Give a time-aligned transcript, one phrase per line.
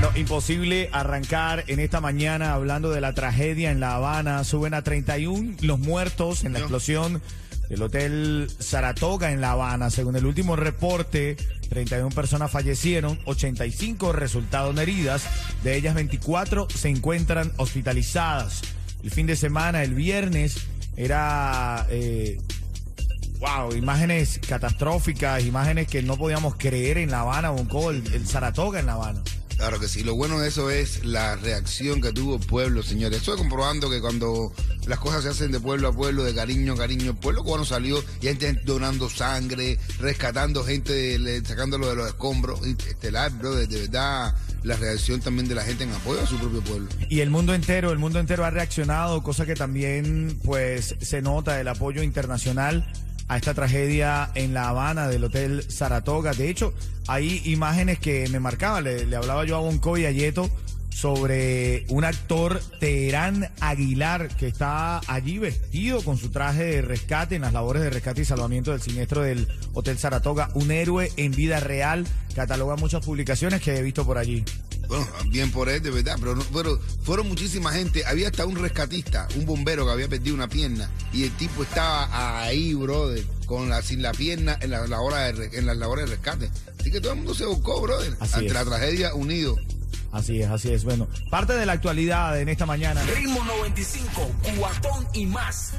[0.00, 4.44] Bueno, imposible arrancar en esta mañana hablando de la tragedia en La Habana.
[4.44, 7.20] Suben a 31 los muertos en la explosión
[7.68, 9.90] del Hotel Saratoga en La Habana.
[9.90, 11.36] Según el último reporte,
[11.68, 15.24] 31 personas fallecieron, 85 resultaron heridas.
[15.64, 18.62] De ellas, 24 se encuentran hospitalizadas.
[19.02, 21.86] El fin de semana, el viernes, era...
[21.90, 22.38] Eh,
[23.38, 28.80] Wow, imágenes catastróficas, imágenes que no podíamos creer en La Habana, Bonco, el, el Saratoga
[28.80, 29.22] en La Habana.
[29.60, 33.18] Claro que sí, lo bueno de eso es la reacción que tuvo el pueblo, señores.
[33.18, 34.54] Estoy comprobando que cuando
[34.86, 37.66] las cosas se hacen de pueblo a pueblo, de cariño a cariño, el pueblo cubano
[37.66, 42.66] salió y gente donando sangre, rescatando gente, sacándolo de los escombros.
[42.66, 46.38] Estelar, bro, de, de verdad, la reacción también de la gente en apoyo a su
[46.38, 46.88] propio pueblo.
[47.10, 51.60] Y el mundo entero, el mundo entero ha reaccionado, cosa que también pues se nota
[51.60, 52.90] el apoyo internacional
[53.30, 56.32] a esta tragedia en La Habana del Hotel Saratoga.
[56.32, 56.74] De hecho,
[57.06, 60.50] hay imágenes que me marcaban, le, hablaba yo a Bonco y a Yeto
[60.90, 67.42] sobre un actor Teherán Aguilar que está allí vestido con su traje de rescate en
[67.42, 71.60] las labores de rescate y salvamiento del siniestro del Hotel Saratoga, un héroe en vida
[71.60, 74.44] real, cataloga muchas publicaciones que he visto por allí.
[74.88, 76.16] Bueno, bien por él, de verdad,
[76.52, 78.04] pero, fueron muchísima gente.
[78.06, 82.42] Había hasta un rescatista, un bombero que había perdido una pierna y el tipo estaba
[82.42, 85.76] ahí, brother, con la, sin la pierna en la, la hora de, re- en las
[85.76, 86.50] labores de rescate.
[86.80, 88.52] Así que todo el mundo se buscó, brother, Así ante es.
[88.52, 89.56] la tragedia unido.
[90.12, 90.84] Así es, así es.
[90.84, 93.02] Bueno, parte de la actualidad en esta mañana.
[93.14, 95.72] Ritmo 95, cuatón y más.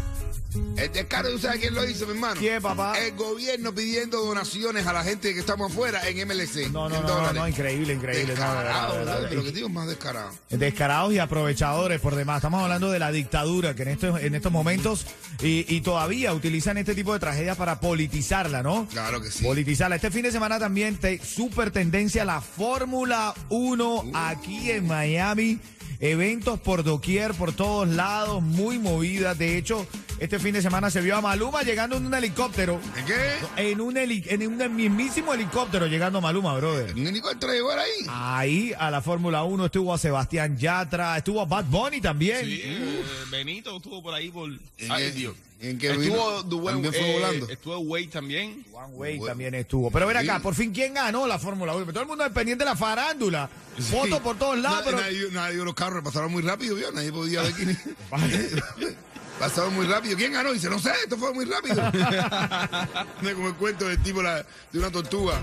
[0.53, 2.35] El descaro, ¿tú sabes quién lo hizo, mi hermano?
[2.39, 2.97] ¿Quién, papá?
[2.99, 6.71] El gobierno pidiendo donaciones a la gente que estamos afuera en MLC.
[6.71, 8.33] No, no, en no, no, no, increíble, increíble.
[8.35, 9.31] No, Descarado, de verdad.
[9.31, 10.35] Los que digo más descarados.
[10.49, 12.37] Descarados y aprovechadores por demás.
[12.37, 15.05] Estamos hablando de la dictadura que en estos, en estos momentos
[15.41, 18.87] y, y todavía utilizan este tipo de tragedias para politizarla, ¿no?
[18.87, 19.43] Claro que sí.
[19.43, 19.95] Politizarla.
[19.95, 25.59] Este fin de semana también te, super tendencia la Fórmula 1 aquí en Miami.
[25.99, 29.37] Eventos por doquier, por todos lados, muy movidas.
[29.37, 29.85] De hecho,
[30.19, 32.79] este fin de semana se vio a Maluma llegando en un helicóptero.
[32.97, 33.71] ¿En qué?
[33.71, 36.93] En un, heli- en un mismísimo helicóptero llegando a Maluma, brother.
[36.95, 38.05] ¿Un helicóptero llegó ahí?
[38.09, 42.45] Ahí a la Fórmula 1 estuvo a Sebastián Yatra, estuvo a Bad Bunny también.
[42.45, 42.93] Sí, eh,
[43.29, 44.49] Benito estuvo por ahí por.
[44.49, 45.35] ¿En Ay, Dios.
[45.61, 47.49] En qué estuvo También fue eh, volando.
[47.49, 48.65] Estuvo Wade también.
[48.71, 49.91] Juan Wade también estuvo.
[49.91, 51.85] Pero ven acá, por fin, ¿quién ganó la Fórmula 1?
[51.87, 53.49] Todo el mundo es pendiente de la farándula.
[53.79, 54.97] Fotos por todos lados, pero...
[54.97, 56.91] nadie, nadie vio los carros, pasaron muy rápido, ¿vio?
[56.91, 57.77] Nadie podía ver quién.
[59.39, 60.17] pasaron muy rápido.
[60.17, 60.51] ¿Quién ganó?
[60.51, 61.75] Dice, no sé, esto fue muy rápido.
[63.35, 65.39] Como el cuento del tipo la- de una tortuga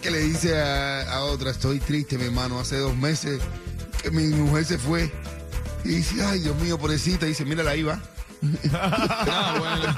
[0.00, 3.40] que le dice a, a otra, estoy triste, mi hermano, hace dos meses
[4.02, 5.12] que mi mujer se fue.
[5.84, 7.26] Y dice, ay, Dios mío, pobrecita.
[7.26, 8.00] Y dice, mírala ahí va.
[8.72, 9.94] Ah, bueno.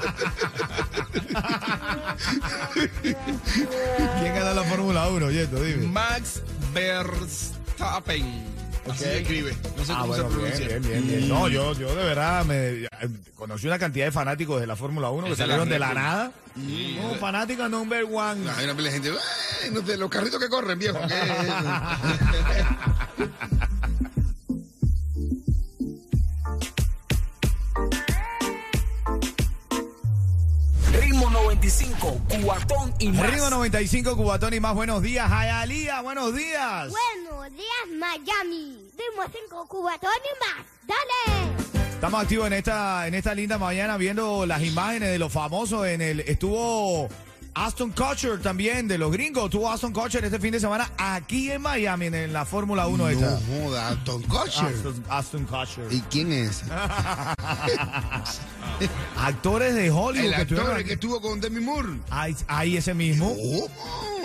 [3.01, 5.61] ¿Quién ganó la Fórmula 1, Yeto?
[5.63, 5.87] Dime.
[5.87, 6.41] Max
[6.73, 8.57] Verstappen.
[8.89, 9.57] Así se escribe.
[9.77, 10.67] No sé Ah, cómo bueno, se bien, pronuncia.
[10.67, 11.27] bien, bien, bien.
[11.29, 12.87] No, yo, yo de verdad me
[13.35, 16.31] conocí una cantidad de fanáticos de la Fórmula 1 que salieron de la nada.
[16.55, 18.49] No, fanática number one.
[18.49, 19.11] Hay una gente,
[19.63, 20.97] "Ay, no sé, los carritos que corren, viejo.
[21.05, 21.21] ¿qué es
[31.47, 33.31] 95, cuatón y más.
[33.31, 34.75] Ritmo 95, Cubatón y más.
[34.75, 36.01] Buenos días, Jayalía.
[36.01, 36.89] Buenos días.
[36.89, 38.89] Buenos días, Miami.
[38.91, 40.65] Ritmo 5 cubatón y más.
[40.85, 41.87] ¡Dale!
[41.93, 46.01] Estamos activos en esta, en esta linda mañana viendo las imágenes de los famosos en
[46.01, 46.19] el.
[46.19, 47.07] Estuvo
[47.57, 49.45] Aston Kutcher también, de los gringos.
[49.45, 53.31] Estuvo Aston Kutcher este fin de semana aquí en Miami, en, la Fórmula 1 esta.
[53.31, 54.65] No joda, Tom Kutcher.
[54.65, 55.91] Aston, Aston Kutcher.
[55.91, 56.63] ¿Y quién es?
[59.17, 61.99] Actores de Hollywood El que actor que estuvo con Demi Moore.
[62.11, 63.35] Ahí, ahí ese mismo.
[63.35, 63.67] Oh.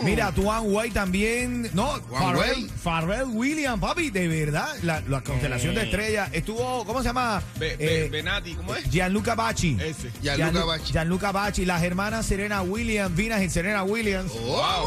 [0.05, 1.71] Mira, Tuan Way también.
[1.75, 2.69] No, Way.
[2.83, 4.69] Pharrell Williams, papi, de verdad.
[4.83, 6.29] La, la constelación de estrellas.
[6.33, 7.43] Estuvo, ¿cómo se llama?
[7.59, 8.89] Be- Be- Eh, Benati, ¿cómo es?
[8.91, 9.77] Gianluca Bacci.
[9.81, 10.11] Ese.
[10.23, 10.93] Gianluca Gianlu- Bacci.
[10.93, 14.33] Gianluca Bacci, las hermanas Serena Williams, Vinas y Serena Williams.
[14.33, 14.87] Wow.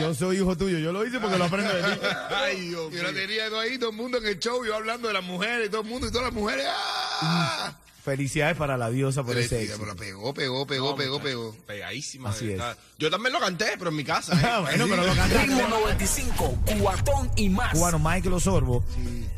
[0.00, 2.00] Yo soy hijo tuyo, yo lo hice porque lo aprendo de ti.
[2.30, 3.20] Ay, Dios Yo la mío.
[3.20, 5.82] tenía todo ahí, todo el mundo en el show, yo hablando de las mujeres, todo
[5.82, 6.66] el mundo y todas las mujeres.
[6.68, 7.74] ¡ah!
[8.04, 9.78] Felicidades para la diosa por ese éxito.
[9.80, 11.56] pero pegó, pegó, pegó, No, pegó, pegó.
[11.66, 12.30] Pegadísima.
[12.30, 12.62] Así es.
[13.00, 14.32] Yo también lo canté, pero en mi casa.
[14.40, 14.44] ¿eh?
[14.48, 15.38] Ah, bueno, pero lo cantaste.
[15.46, 17.72] Ritmo 95, cuatón y más.
[17.72, 18.84] cubano Michael Osorbo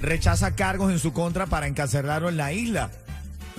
[0.00, 2.90] rechaza cargos en su contra para encarcelarlo en la isla.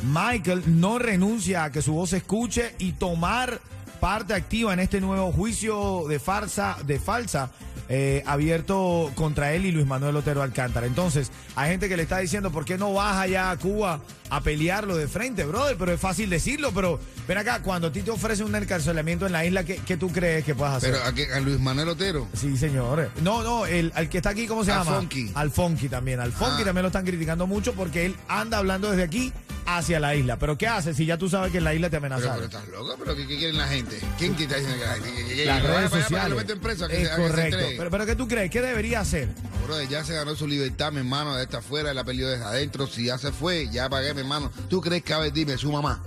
[0.03, 3.59] Michael no renuncia a que su voz se escuche y tomar
[3.99, 7.51] parte activa en este nuevo juicio de farsa, de falsa,
[7.89, 10.85] eh, abierto contra él y Luis Manuel Otero Alcántara.
[10.87, 13.99] Entonces, hay gente que le está diciendo, ¿por qué no vas allá a Cuba
[14.29, 15.75] a pelearlo de frente, brother?
[15.77, 16.97] Pero es fácil decirlo, pero
[17.27, 20.09] ven acá, cuando a ti te ofrecen un encarcelamiento en la isla, ¿qué, qué tú
[20.13, 20.91] crees que puedas hacer?
[20.93, 22.25] Pero a, qué- a Luis Manuel Otero.
[22.33, 23.09] Sí, señor.
[23.21, 24.97] No, no, el, al que está aquí, ¿cómo se Al llama?
[24.99, 25.31] Funky.
[25.35, 26.21] Al Funky también.
[26.21, 26.65] Al Funky Ah.
[26.65, 29.33] también lo están criticando mucho porque él anda hablando desde aquí
[29.77, 30.37] hacia la isla.
[30.39, 32.45] Pero ¿qué hace si ya tú sabes que en la isla te Pero, pero amenazaron?
[32.45, 33.99] estás loco, pero ¿qué, qué quieren la gente?
[34.17, 35.13] ¿Quién te está diciendo que la gente?
[35.27, 36.45] que- que- Las redes sociales.
[36.61, 37.57] preso, que es se- se correcto.
[37.77, 38.49] Pero, pero ¿qué tú crees?
[38.51, 39.29] ¿Qué debería hacer?
[39.65, 42.87] Brother, ya se ganó su libertad, mi hermano, de esta afuera, ha perdido desde adentro.
[42.87, 44.51] Si ya se fue, ya pagué, mi hermano.
[44.69, 46.03] ¿Tú crees que a ver, dime, su mamá?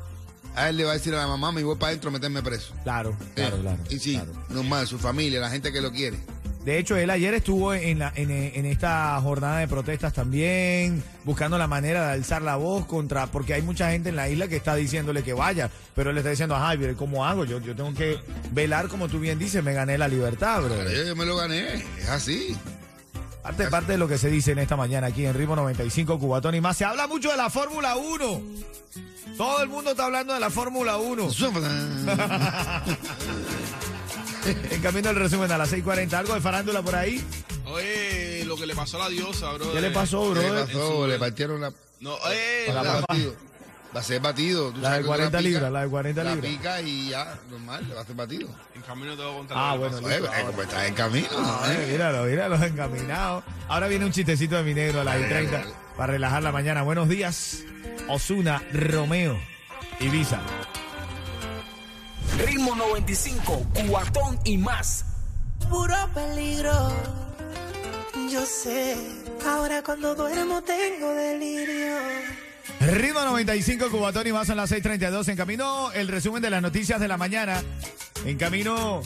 [0.54, 2.42] A él le va a decir a la mamá, me voy para adentro a meterme
[2.42, 2.74] preso.
[2.82, 3.78] Claro, claro, Eh, claro.
[3.88, 4.32] Y sí, claro.
[4.50, 6.18] normal, su familia, la gente que lo quiere.
[6.64, 11.58] De hecho, él ayer estuvo en, la, en, en esta jornada de protestas también, buscando
[11.58, 14.56] la manera de alzar la voz contra, porque hay mucha gente en la isla que
[14.56, 17.44] está diciéndole que vaya, pero él le está diciendo, ay, pero ¿cómo hago?
[17.44, 18.18] Yo, yo tengo que
[18.52, 20.74] velar, como tú bien dices, me gané la libertad, bro.
[20.76, 22.56] Pero yo, yo me lo gané, es así.
[23.42, 26.54] Parte, parte de lo que se dice en esta mañana aquí en Ritmo 95 Cubatón
[26.54, 26.76] y más.
[26.76, 28.42] Se habla mucho de la Fórmula 1.
[29.36, 31.28] Todo el mundo está hablando de la Fórmula 1.
[34.70, 36.12] En camino el resumen a las 6.40.
[36.14, 37.24] ¿Algo de farándula por ahí?
[37.66, 39.72] Oye, lo que le pasó a la diosa, bro.
[39.72, 40.66] ¿Qué le pasó, ¿Qué bro?
[40.66, 41.06] pasó?
[41.06, 41.72] Le partieron la...
[42.00, 43.06] No, eh, La Va a ser papa.
[43.14, 43.36] batido.
[43.94, 44.70] Va a ser batido.
[44.72, 46.50] Tú La de que tú 40 pica, libras, la de 40 la libras.
[46.52, 48.48] pica y ya, normal, le va a ser batido.
[48.74, 49.56] en camino te voy a contar.
[49.60, 50.10] Ah, bueno, listo.
[50.26, 51.28] eh, como estás en camino,
[51.62, 51.88] Ay, ¿eh?
[51.92, 53.42] míralo, míralo, encaminado.
[53.68, 55.62] Ahora viene un chistecito de mi negro a las 30
[55.96, 56.82] para relajar la mañana.
[56.82, 57.58] Buenos días,
[58.08, 59.38] Osuna, Romeo,
[60.00, 60.40] Ibiza.
[62.44, 65.04] Ritmo 95, cuatón y más.
[65.70, 66.72] puro peligro.
[68.30, 68.96] Yo sé,
[69.46, 71.94] ahora cuando duermo tengo delirio.
[72.80, 75.28] Ritmo 95, Cubatón y más son las 6:32.
[75.28, 77.62] En camino, el resumen de las noticias de la mañana.
[78.24, 79.02] En camino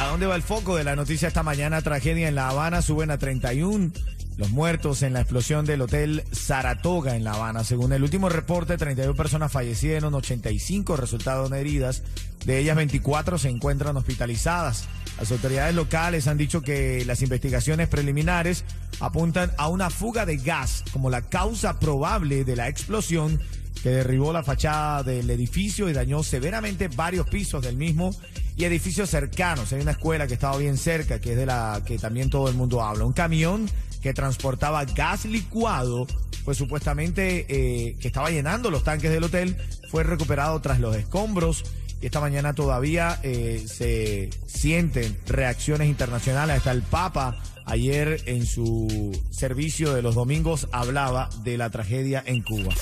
[0.00, 1.82] ¿A dónde va el foco de la noticia esta mañana?
[1.82, 3.92] Tragedia en La Habana, suben a 31
[4.38, 7.64] los muertos en la explosión del hotel Saratoga en La Habana.
[7.64, 12.02] Según el último reporte, 32 personas fallecieron, 85 resultaron heridas.
[12.46, 14.88] De ellas, 24 se encuentran hospitalizadas.
[15.18, 18.64] Las autoridades locales han dicho que las investigaciones preliminares
[19.00, 23.38] apuntan a una fuga de gas como la causa probable de la explosión
[23.82, 28.14] que derribó la fachada del edificio y dañó severamente varios pisos del mismo
[28.56, 29.72] y edificios cercanos.
[29.72, 32.54] Hay una escuela que estaba bien cerca, que es de la que también todo el
[32.54, 33.04] mundo habla.
[33.04, 33.70] Un camión
[34.02, 36.06] que transportaba gas licuado,
[36.44, 39.56] pues supuestamente eh, que estaba llenando los tanques del hotel,
[39.90, 41.64] fue recuperado tras los escombros
[42.00, 46.58] y esta mañana todavía eh, se sienten reacciones internacionales.
[46.58, 52.42] Hasta el Papa ayer en su servicio de los domingos hablaba de la tragedia en
[52.42, 52.74] Cuba.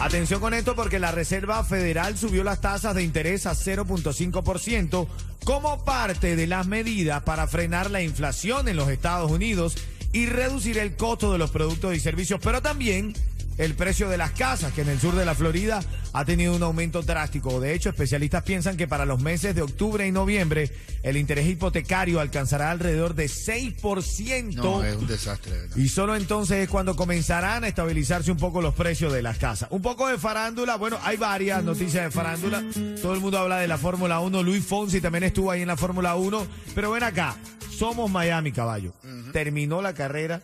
[0.00, 5.06] Atención con esto porque la Reserva Federal subió las tasas de interés a 0.5%
[5.44, 9.76] como parte de las medidas para frenar la inflación en los Estados Unidos
[10.12, 13.14] y reducir el costo de los productos y servicios, pero también
[13.58, 15.80] el precio de las casas, que en el sur de la Florida
[16.12, 17.60] ha tenido un aumento drástico.
[17.60, 20.70] De hecho, especialistas piensan que para los meses de octubre y noviembre
[21.02, 24.54] el interés hipotecario alcanzará alrededor de 6%.
[24.54, 25.52] No, es un desastre.
[25.52, 25.76] ¿verdad?
[25.76, 29.68] Y solo entonces es cuando comenzarán a estabilizarse un poco los precios de las casas.
[29.70, 32.64] Un poco de farándula, bueno, hay varias noticias de farándula.
[33.00, 34.42] Todo el mundo habla de la Fórmula 1.
[34.42, 36.46] Luis Fonsi también estuvo ahí en la Fórmula 1.
[36.74, 37.36] Pero ven acá,
[37.70, 38.94] somos Miami, caballo.
[39.32, 40.42] Terminó la carrera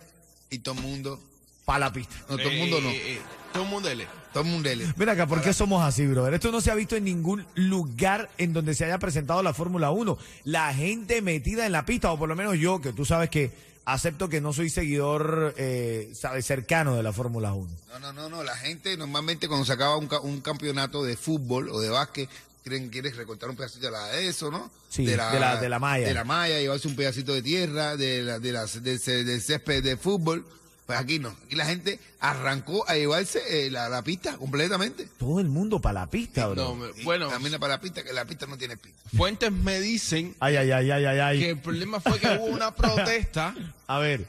[0.50, 1.20] Y todo el mundo.
[1.70, 2.16] Para la pista.
[2.28, 2.88] No, todo el mundo no.
[2.90, 3.20] Eh, eh,
[3.52, 4.04] todo el mundo L.
[4.32, 4.68] Todo el mundo.
[4.68, 4.92] L.
[4.96, 6.34] Ven acá, ¿por qué somos así, brother?
[6.34, 9.92] Esto no se ha visto en ningún lugar en donde se haya presentado la Fórmula
[9.92, 10.18] 1.
[10.44, 13.52] La gente metida en la pista, o por lo menos yo, que tú sabes que
[13.84, 17.70] acepto que no soy seguidor, eh, sabes, cercano de la Fórmula 1.
[17.92, 18.42] No, no, no, no.
[18.42, 22.28] La gente normalmente cuando se acaba un, ca- un campeonato de fútbol o de básquet,
[22.64, 24.70] creen que quieres recortar un pedacito de la de eso, ¿no?
[24.88, 26.06] Sí, de la- de la malla.
[26.06, 29.82] De la malla, llevarse un pedacito de tierra, de la, de la, del del césped
[29.84, 30.44] de fútbol.
[30.90, 31.28] Pues aquí no.
[31.46, 35.06] Aquí la gente arrancó a llevarse eh, la, la pista completamente.
[35.18, 36.64] Todo el mundo para la pista, bro.
[36.64, 38.98] No, me- bueno, Camina para la pista, que la pista no tiene pista.
[39.16, 41.50] fuentes me dicen Ay, ay, ay, ay, ay, que ay.
[41.50, 43.54] el problema fue que hubo una protesta
[43.86, 44.26] A ver.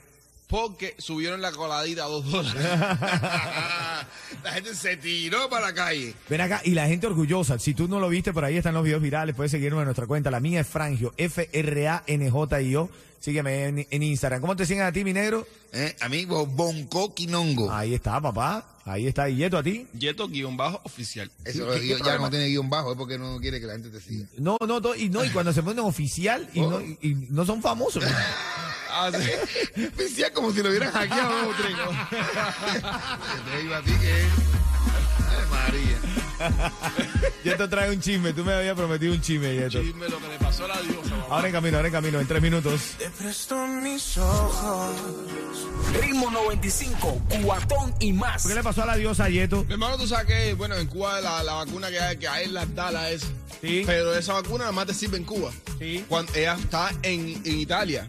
[0.52, 2.62] Porque subieron la coladita a dos dólares.
[4.44, 6.14] la gente se tiró para la calle.
[6.30, 7.58] Ven acá, y la gente orgullosa.
[7.58, 9.34] Si tú no lo viste, por ahí están los videos virales.
[9.34, 10.30] Puedes seguirme en nuestra cuenta.
[10.30, 12.90] La mía es Frangio, F-R-A-N-J-I-O.
[13.22, 14.42] Sígueme en, en Instagram.
[14.42, 15.48] ¿Cómo te siguen a ti, mi negro?
[15.72, 15.96] ¿Eh?
[16.02, 17.72] Amigo, Bonco Quinongo.
[17.72, 18.66] Ahí está, papá.
[18.84, 19.30] Ahí está.
[19.30, 19.88] ¿Y Yeto a ti?
[19.94, 21.32] Yeto guion bajo oficial.
[21.46, 23.74] Eso ¿Qué- lo digo, ya no tiene guion bajo, es porque no quiere que la
[23.74, 24.26] gente te siga.
[24.38, 27.62] No, no, y no, y cuando se ponen oficial y, no, y, y no son
[27.62, 28.04] famosos.
[28.94, 29.82] Ah, sí.
[29.98, 31.72] Decía como si lo hubieran hackeado o tres.
[31.78, 34.28] Yo te digo a ti que es.
[35.30, 35.98] Ay, María.
[37.44, 38.34] Yeto trae un chisme.
[38.34, 39.82] Tú me habías prometido un chisme, Yeto.
[39.82, 41.10] Chisme lo que le pasó a la diosa.
[41.12, 41.26] mamá.
[41.30, 42.82] Ahora en camino, ahora en camino, en tres minutos.
[42.98, 44.96] Te presto mis ojos.
[46.02, 48.46] Ritmo 95, cuatón y más.
[48.48, 49.64] ¿Qué le pasó a la diosa Yeto?
[49.66, 52.46] Mi hermano, tú sabes que, bueno, en Cuba la, la vacuna que hay, que hay
[52.46, 53.22] en las Dalas es.
[53.62, 53.84] Sí.
[53.86, 55.52] Pero esa vacuna nada más te sirve en Cuba.
[55.80, 56.04] Sí.
[56.10, 58.08] Cuando ella está en, en Italia.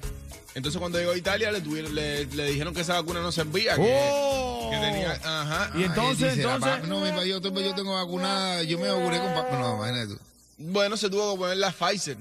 [0.55, 3.75] Entonces cuando llegó a Italia le, tuvieron, le, le dijeron que esa vacuna no servía.
[3.79, 4.69] ¡Oh!
[4.71, 5.13] que tenía.
[5.25, 5.71] Ajá.
[5.75, 6.89] Y entonces, dice, la entonces.
[6.89, 9.61] No, mi pa- yo, tengo- yo tengo vacunada, yo me vacuné con.
[9.61, 10.19] No, imagínate tú.
[10.59, 12.17] Bueno, se tuvo que poner la Pfizer.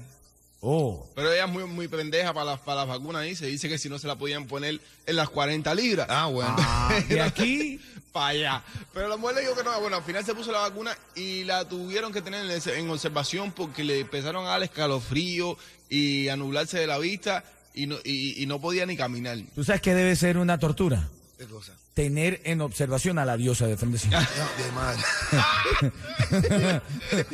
[0.64, 1.04] Oh.
[1.16, 3.78] Pero ella es muy, muy pendeja para las, para las vacunas y se dice que
[3.78, 6.06] si no se la podían poner en las 40 libras.
[6.08, 6.54] Ah, bueno.
[6.58, 7.80] Ah, y aquí.
[8.12, 8.62] para allá.
[8.92, 9.80] Pero la mujer le dijo que no.
[9.80, 13.50] Bueno, al final se puso la vacuna y la tuvieron que tener en, en observación
[13.52, 15.56] porque le empezaron a dar escalofrío
[15.88, 17.42] y a nublarse de la vista
[17.74, 19.38] y no, y, y no podía ni caminar.
[19.54, 21.08] ¿Tú sabes que debe ser una tortura?
[21.38, 21.72] ¿Qué cosa?
[21.94, 23.98] Tener en observación a la diosa de frente.
[24.10, 24.18] No,
[24.64, 25.02] de madre.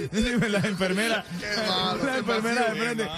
[0.13, 1.25] Dime, la enfermera.
[1.69, 3.09] malo, la qué enfermera de frente.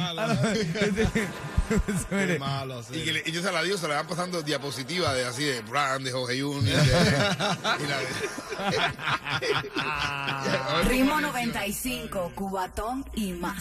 [2.11, 2.83] qué malo.
[2.93, 6.05] Y que le, ellos a la diosa le van pasando diapositivas de así de Brand,
[6.05, 6.77] de Jorge Junior.
[6.77, 6.85] de-
[7.85, 7.99] y la
[10.83, 13.57] de- Ritmo 95, Cubatón y más.